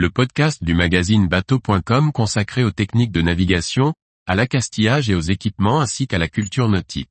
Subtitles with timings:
[0.00, 3.92] le podcast du magazine bateau.com consacré aux techniques de navigation,
[4.26, 7.10] à l'accastillage et aux équipements ainsi qu'à la culture nautique.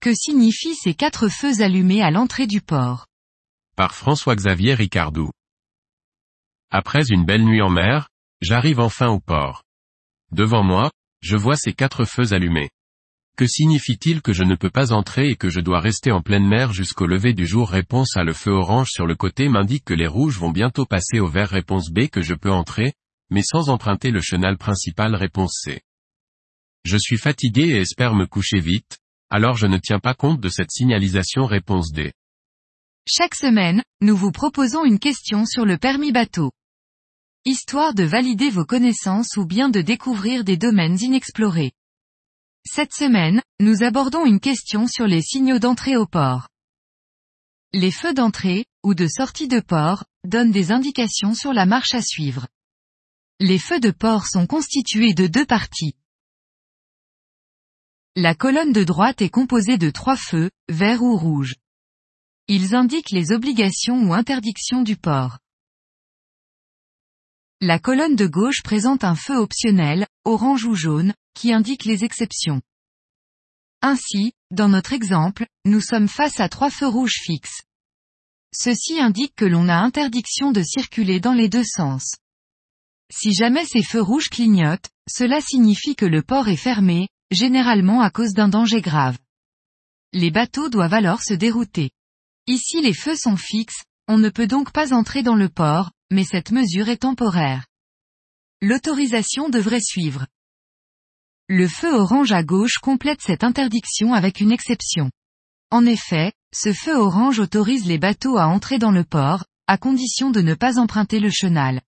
[0.00, 3.08] Que signifient ces quatre feux allumés à l'entrée du port?
[3.76, 5.28] Par François-Xavier Ricardou.
[6.70, 8.08] Après une belle nuit en mer,
[8.40, 9.62] j'arrive enfin au port.
[10.32, 10.90] Devant moi,
[11.20, 12.70] je vois ces quatre feux allumés.
[13.36, 16.46] Que signifie-t-il que je ne peux pas entrer et que je dois rester en pleine
[16.46, 17.70] mer jusqu'au lever du jour?
[17.70, 18.24] Réponse A.
[18.24, 21.50] Le feu orange sur le côté m'indique que les rouges vont bientôt passer au vert.
[21.50, 22.08] Réponse B.
[22.08, 22.92] Que je peux entrer,
[23.30, 25.14] mais sans emprunter le chenal principal.
[25.14, 25.80] Réponse C.
[26.84, 28.98] Je suis fatigué et espère me coucher vite,
[29.30, 31.46] alors je ne tiens pas compte de cette signalisation.
[31.46, 32.12] Réponse D.
[33.06, 36.52] Chaque semaine, nous vous proposons une question sur le permis bateau.
[37.44, 41.72] Histoire de valider vos connaissances ou bien de découvrir des domaines inexplorés.
[42.64, 46.48] Cette semaine, nous abordons une question sur les signaux d'entrée au port.
[47.72, 52.00] Les feux d'entrée, ou de sortie de port, donnent des indications sur la marche à
[52.00, 52.46] suivre.
[53.40, 55.96] Les feux de port sont constitués de deux parties.
[58.14, 61.56] La colonne de droite est composée de trois feux, vert ou rouge.
[62.46, 65.40] Ils indiquent les obligations ou interdictions du port.
[67.64, 72.60] La colonne de gauche présente un feu optionnel, orange ou jaune, qui indique les exceptions.
[73.82, 77.62] Ainsi, dans notre exemple, nous sommes face à trois feux rouges fixes.
[78.52, 82.16] Ceci indique que l'on a interdiction de circuler dans les deux sens.
[83.12, 88.10] Si jamais ces feux rouges clignotent, cela signifie que le port est fermé, généralement à
[88.10, 89.18] cause d'un danger grave.
[90.12, 91.92] Les bateaux doivent alors se dérouter.
[92.48, 96.24] Ici les feux sont fixes, on ne peut donc pas entrer dans le port, mais
[96.24, 97.66] cette mesure est temporaire.
[98.60, 100.26] L'autorisation devrait suivre.
[101.48, 105.10] Le feu orange à gauche complète cette interdiction avec une exception.
[105.70, 110.30] En effet, ce feu orange autorise les bateaux à entrer dans le port, à condition
[110.30, 111.80] de ne pas emprunter le chenal.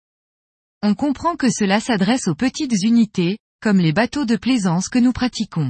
[0.82, 5.14] On comprend que cela s'adresse aux petites unités, comme les bateaux de plaisance que nous
[5.14, 5.70] pratiquons.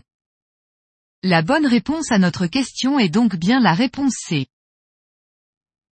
[1.23, 4.47] La bonne réponse à notre question est donc bien la réponse C.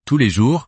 [0.05, 0.67] Tous les jours,